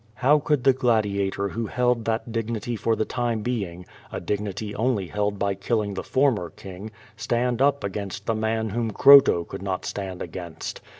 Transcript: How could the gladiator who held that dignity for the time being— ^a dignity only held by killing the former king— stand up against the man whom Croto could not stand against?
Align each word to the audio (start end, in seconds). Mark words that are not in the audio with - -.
How 0.15 0.39
could 0.39 0.63
the 0.63 0.73
gladiator 0.73 1.49
who 1.49 1.67
held 1.67 2.05
that 2.05 2.31
dignity 2.31 2.75
for 2.75 2.95
the 2.95 3.05
time 3.05 3.43
being— 3.43 3.85
^a 4.11 4.25
dignity 4.25 4.73
only 4.75 5.05
held 5.05 5.37
by 5.37 5.53
killing 5.53 5.93
the 5.93 6.01
former 6.03 6.49
king— 6.49 6.89
stand 7.15 7.61
up 7.61 7.83
against 7.83 8.25
the 8.25 8.33
man 8.33 8.71
whom 8.71 8.89
Croto 8.89 9.47
could 9.47 9.61
not 9.61 9.85
stand 9.85 10.23
against? 10.23 10.81